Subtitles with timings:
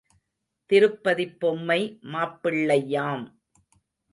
[0.69, 1.99] திருப்பதிப் பொம்மை
[2.03, 3.25] மாப்பிள்ளையாம்.